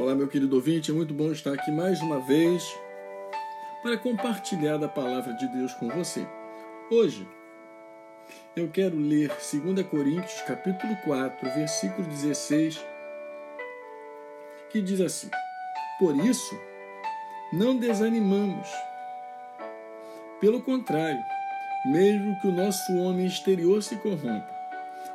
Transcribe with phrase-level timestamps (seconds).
[0.00, 2.74] Olá, meu querido ouvinte, é muito bom estar aqui mais uma vez
[3.82, 6.26] para compartilhar da palavra de Deus com você.
[6.90, 7.28] Hoje
[8.56, 12.82] eu quero ler 2 Coríntios, capítulo 4, versículo 16,
[14.70, 15.28] que diz assim:
[15.98, 16.58] Por isso,
[17.52, 18.68] não desanimamos.
[20.40, 21.22] Pelo contrário,
[21.84, 24.48] mesmo que o nosso homem exterior se corrompa,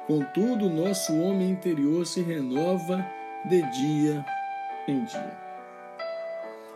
[0.05, 3.04] contudo, o nosso homem interior se renova
[3.45, 4.23] de dia
[4.88, 5.38] em dia.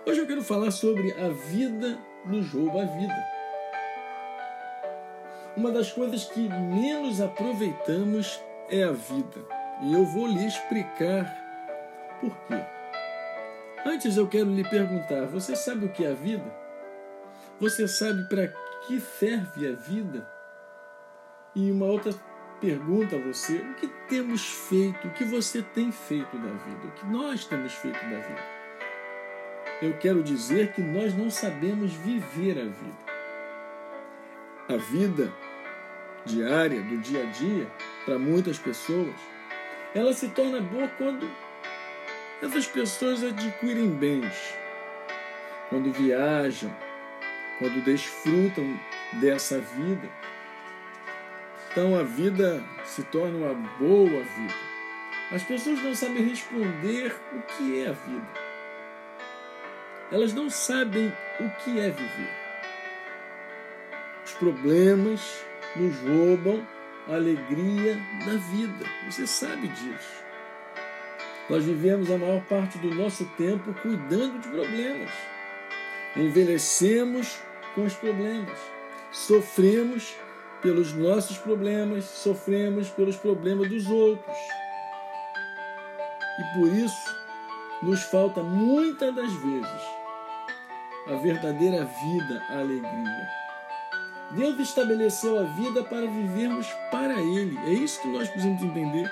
[0.05, 3.27] Hoje eu quero falar sobre a vida no jogo, a vida.
[5.55, 9.45] Uma das coisas que menos aproveitamos é a vida.
[9.81, 11.25] E eu vou lhe explicar
[12.19, 12.63] por quê.
[13.85, 16.45] Antes eu quero lhe perguntar: você sabe o que é a vida?
[17.59, 18.47] Você sabe para
[18.87, 20.27] que serve a vida?
[21.55, 22.13] E uma outra
[22.59, 26.91] pergunta a você: o que temos feito, o que você tem feito da vida, o
[26.91, 28.59] que nós temos feito da vida?
[29.81, 33.09] Eu quero dizer que nós não sabemos viver a vida.
[34.67, 35.33] A vida
[36.25, 37.67] diária, do dia a dia,
[38.05, 39.15] para muitas pessoas,
[39.95, 41.29] ela se torna boa quando
[42.41, 44.53] essas pessoas adquirem bens,
[45.69, 46.75] quando viajam,
[47.57, 48.79] quando desfrutam
[49.13, 50.09] dessa vida
[51.71, 54.55] então a vida se torna uma boa vida.
[55.31, 58.27] As pessoas não sabem responder o que é a vida.
[60.11, 62.33] Elas não sabem o que é viver.
[64.25, 66.67] Os problemas nos roubam
[67.07, 68.85] a alegria da vida.
[69.05, 70.23] Você sabe disso.
[71.47, 75.11] Nós vivemos a maior parte do nosso tempo cuidando de problemas.
[76.15, 77.39] Envelhecemos
[77.75, 78.57] com os problemas.
[79.11, 80.15] Sofremos
[80.61, 84.37] pelos nossos problemas, sofremos pelos problemas dos outros.
[86.39, 87.19] E por isso
[87.81, 89.81] nos falta muitas das vezes
[91.07, 93.29] a verdadeira vida, a alegria.
[94.31, 97.57] Deus estabeleceu a vida para vivermos para Ele.
[97.65, 99.11] É isso que nós precisamos entender.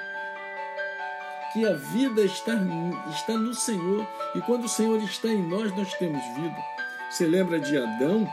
[1.53, 2.53] Que a vida está,
[3.09, 4.07] está no Senhor.
[4.35, 6.57] E quando o Senhor está em nós, nós temos vida.
[7.09, 8.31] Você lembra de Adão?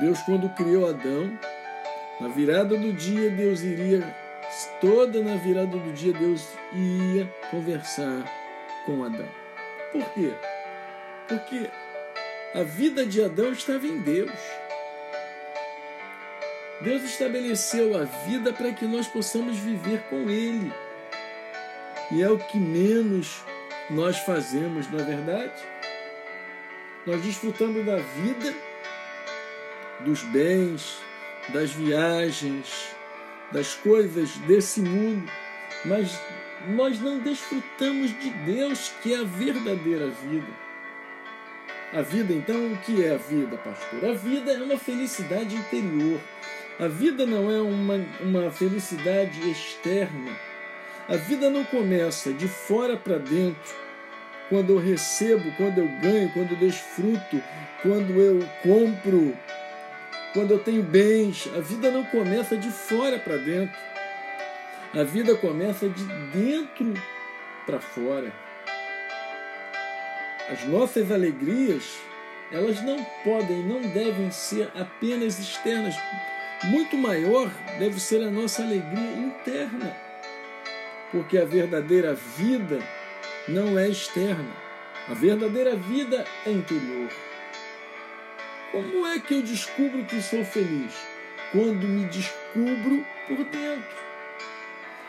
[0.00, 1.38] Deus, quando criou Adão,
[2.20, 4.16] na virada do dia, Deus iria,
[4.80, 8.24] toda na virada do dia, Deus ia conversar
[8.86, 9.28] com Adão.
[9.92, 10.32] Por quê?
[11.28, 11.70] Porque
[12.54, 14.30] a vida de Adão estava em Deus.
[16.80, 20.72] Deus estabeleceu a vida para que nós possamos viver com Ele.
[22.12, 23.42] E é o que menos
[23.90, 25.62] nós fazemos, não é verdade?
[27.06, 28.54] Nós desfrutamos da vida,
[30.00, 30.98] dos bens,
[31.48, 32.94] das viagens,
[33.52, 35.30] das coisas desse mundo,
[35.84, 36.18] mas
[36.68, 40.64] nós não desfrutamos de Deus, que é a verdadeira vida.
[41.92, 44.10] A vida, então, o que é a vida, pastor?
[44.10, 46.20] A vida é uma felicidade interior.
[46.80, 50.32] A vida não é uma, uma felicidade externa.
[51.08, 53.74] A vida não começa de fora para dentro,
[54.48, 57.42] quando eu recebo, quando eu ganho, quando eu desfruto,
[57.82, 59.36] quando eu compro,
[60.34, 61.48] quando eu tenho bens.
[61.56, 63.74] A vida não começa de fora para dentro.
[64.92, 66.04] A vida começa de
[66.36, 66.92] dentro
[67.64, 68.30] para fora.
[70.50, 71.98] As nossas alegrias,
[72.52, 75.94] elas não podem, não devem ser apenas externas.
[76.64, 79.96] Muito maior deve ser a nossa alegria interna.
[81.10, 82.80] Porque a verdadeira vida
[83.48, 84.52] não é externa.
[85.08, 87.10] A verdadeira vida é interior.
[88.74, 90.92] Como é que eu descubro que sou feliz?
[91.52, 93.96] Quando me descubro por dentro.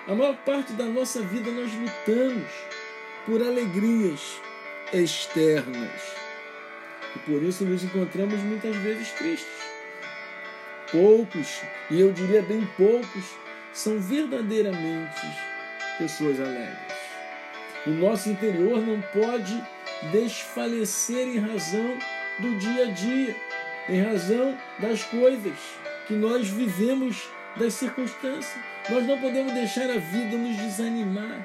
[0.08, 2.52] A maior parte da nossa vida nós lutamos
[3.26, 4.40] por alegrias
[4.94, 6.00] externas.
[7.16, 9.48] E por isso nos encontramos muitas vezes tristes.
[10.92, 11.60] Poucos,
[11.90, 13.26] e eu diria bem poucos,
[13.74, 15.26] são verdadeiramente
[15.98, 16.78] pessoas alegres.
[17.88, 19.60] O nosso interior não pode
[20.12, 21.98] desfalecer em razão
[22.40, 23.45] do dia a dia
[23.88, 25.54] em razão das coisas
[26.08, 28.56] que nós vivemos, das circunstâncias.
[28.90, 31.42] Nós não podemos deixar a vida nos desanimar.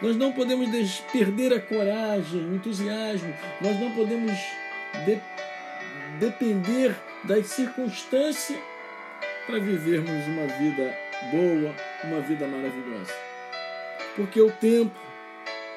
[0.00, 3.34] Nós não podemos perder a coragem, o entusiasmo.
[3.60, 4.32] Nós não podemos
[5.04, 5.20] de
[6.20, 6.94] depender
[7.24, 8.58] das circunstâncias
[9.46, 10.94] para vivermos uma vida
[11.32, 13.12] boa, uma vida maravilhosa.
[14.14, 14.94] Porque o tempo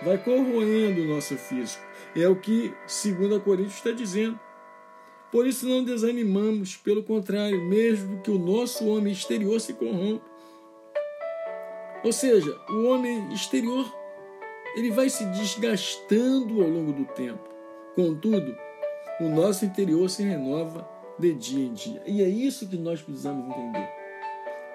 [0.04, 1.84] vai corroendo o nosso físico.
[2.16, 4.40] É o que 2 Coríntios está dizendo.
[5.32, 10.30] Por isso não desanimamos, pelo contrário, mesmo que o nosso homem exterior se corrompa.
[12.04, 13.86] Ou seja, o homem exterior
[14.76, 17.50] ele vai se desgastando ao longo do tempo.
[17.96, 18.56] Contudo,
[19.20, 20.88] o nosso interior se renova
[21.20, 22.02] de dia em dia.
[22.06, 23.90] E é isso que nós precisamos entender.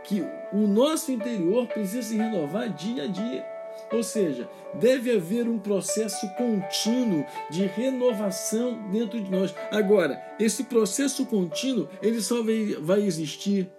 [0.05, 3.56] Que o nosso interior precisa se renovar dia a dia.
[3.93, 9.55] Ou seja, deve haver um processo contínuo de renovação dentro de nós.
[9.71, 12.37] Agora, esse processo contínuo, ele só
[12.81, 13.71] vai existir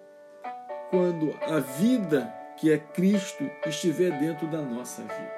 [0.89, 5.37] quando a vida que é Cristo estiver dentro da nossa vida.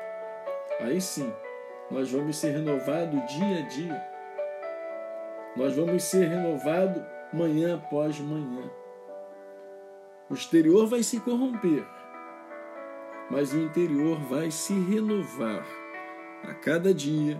[0.81, 1.33] Aí sim,
[1.91, 4.09] nós vamos ser renovados dia a dia.
[5.57, 8.69] Nós vamos ser renovados manhã após manhã.
[10.29, 11.83] O exterior vai se corromper,
[13.29, 15.65] mas o interior vai se renovar
[16.43, 17.39] a cada dia.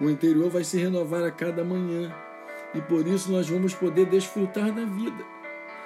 [0.00, 2.12] O interior vai se renovar a cada manhã.
[2.74, 5.24] E por isso nós vamos poder desfrutar da vida.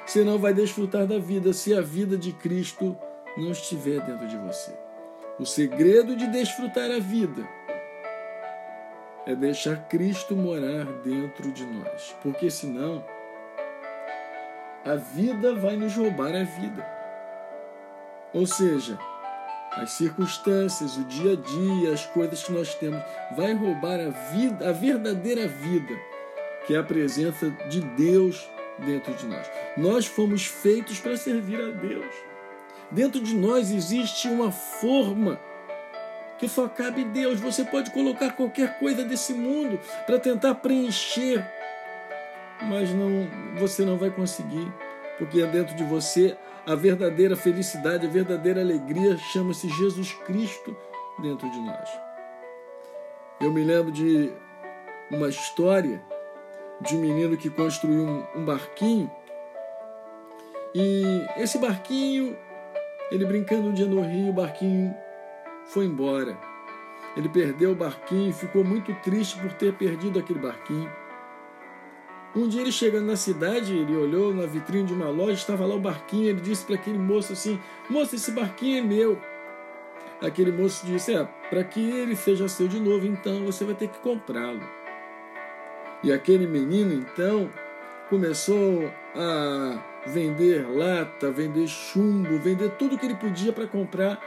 [0.04, 2.96] Você não vai desfrutar da vida se a vida de Cristo
[3.36, 4.72] não estiver dentro de você.
[5.38, 7.46] O segredo de desfrutar a vida
[9.26, 13.04] é deixar Cristo morar dentro de nós, porque senão
[14.84, 16.86] a vida vai nos roubar a vida.
[18.34, 18.98] Ou seja,
[19.76, 23.02] as circunstâncias, o dia a dia, as coisas que nós temos,
[23.36, 25.94] vai roubar a vida, a verdadeira vida,
[26.66, 28.48] que é a presença de Deus
[28.78, 29.46] dentro de nós.
[29.76, 32.14] Nós fomos feitos para servir a Deus.
[32.90, 35.40] Dentro de nós existe uma forma
[36.38, 37.40] que só cabe Deus.
[37.40, 41.44] Você pode colocar qualquer coisa desse mundo para tentar preencher,
[42.62, 43.28] mas não,
[43.58, 44.72] você não vai conseguir,
[45.18, 50.76] porque dentro de você a verdadeira felicidade, a verdadeira alegria chama-se Jesus Cristo
[51.18, 51.88] dentro de nós.
[53.40, 54.32] Eu me lembro de
[55.10, 56.02] uma história
[56.80, 59.10] de um menino que construiu um, barquinho
[60.74, 62.36] e esse barquinho
[63.10, 64.94] ele brincando um dia no rio, o barquinho
[65.66, 66.36] foi embora.
[67.16, 70.90] Ele perdeu o barquinho e ficou muito triste por ter perdido aquele barquinho.
[72.36, 75.76] Um dia ele chegando na cidade, ele olhou na vitrine de uma loja, estava lá
[75.76, 79.18] o barquinho, ele disse para aquele moço assim: "Moço, esse barquinho é meu".
[80.20, 83.88] Aquele moço disse: "É, para que ele seja seu de novo, então você vai ter
[83.88, 84.62] que comprá-lo".
[86.02, 87.48] E aquele menino então
[88.10, 94.20] começou a vender lata, vender chumbo, vender tudo que ele podia para comprar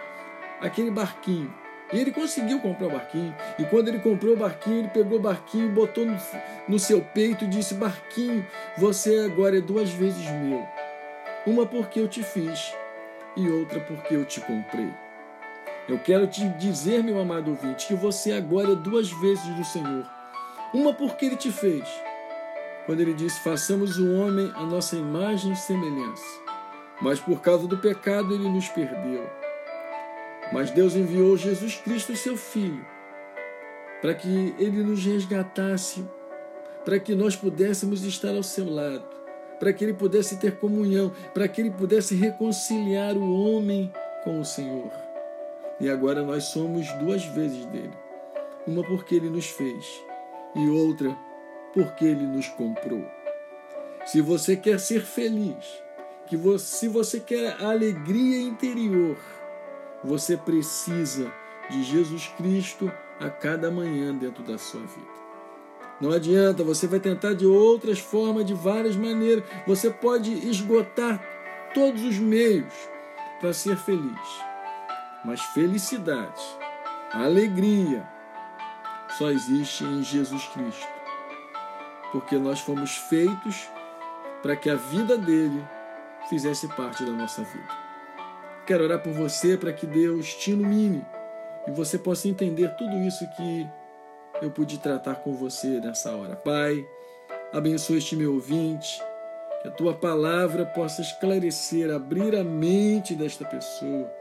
[0.61, 1.53] aquele barquinho.
[1.91, 3.33] E ele conseguiu comprar o barquinho.
[3.57, 6.17] E quando ele comprou o barquinho, ele pegou o barquinho, botou no,
[6.67, 8.45] no seu peito e disse: Barquinho,
[8.77, 10.67] você agora é duas vezes meu.
[11.45, 12.73] Uma porque eu te fiz
[13.35, 14.93] e outra porque eu te comprei.
[15.87, 20.05] Eu quero te dizer, meu amado ouvinte, que você agora é duas vezes do Senhor.
[20.73, 21.87] Uma porque ele te fez
[22.85, 26.25] quando ele disse: Façamos o homem a nossa imagem e semelhança.
[27.01, 29.46] Mas por causa do pecado ele nos perdeu.
[30.51, 32.85] Mas Deus enviou Jesus Cristo, seu Filho,
[34.01, 36.05] para que ele nos resgatasse,
[36.85, 39.05] para que nós pudéssemos estar ao seu lado,
[39.59, 43.91] para que ele pudesse ter comunhão, para que ele pudesse reconciliar o homem
[44.23, 44.91] com o Senhor.
[45.79, 47.93] E agora nós somos duas vezes dele.
[48.65, 50.01] Uma porque ele nos fez
[50.55, 51.15] e outra
[51.73, 53.05] porque ele nos comprou.
[54.05, 55.83] Se você quer ser feliz,
[56.27, 59.17] que você, se você quer alegria interior,
[60.03, 61.31] você precisa
[61.69, 65.17] de Jesus Cristo a cada manhã dentro da sua vida.
[65.99, 69.43] Não adianta, você vai tentar de outras formas, de várias maneiras.
[69.65, 71.19] Você pode esgotar
[71.73, 72.73] todos os meios
[73.39, 74.41] para ser feliz.
[75.25, 76.41] Mas felicidade,
[77.11, 78.07] alegria,
[79.17, 80.97] só existe em Jesus Cristo
[82.11, 83.67] porque nós fomos feitos
[84.41, 85.65] para que a vida dele
[86.29, 87.86] fizesse parte da nossa vida.
[88.67, 91.01] Quero orar por você para que Deus te ilumine
[91.65, 93.65] e você possa entender tudo isso que
[94.41, 96.35] eu pude tratar com você nessa hora.
[96.35, 96.85] Pai,
[97.53, 99.01] abençoe este meu ouvinte,
[99.61, 104.11] que a tua palavra possa esclarecer, abrir a mente desta pessoa,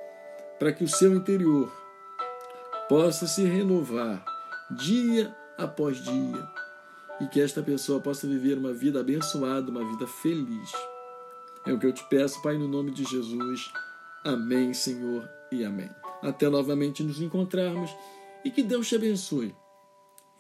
[0.61, 1.69] para que o seu interior
[2.89, 4.25] possa se renovar
[4.71, 6.49] dia após dia
[7.21, 10.71] e que esta pessoa possa viver uma vida abençoada, uma vida feliz.
[11.67, 13.73] É o que eu te peço, Pai, no nome de Jesus.
[14.27, 15.89] Amém, Senhor, e amém.
[16.21, 17.95] Até novamente nos encontrarmos
[18.45, 19.55] e que Deus te abençoe,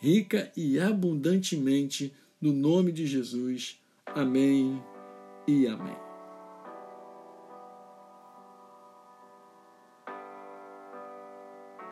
[0.00, 3.81] rica e abundantemente, no nome de Jesus.
[4.05, 4.83] Amém
[5.47, 6.06] e amém.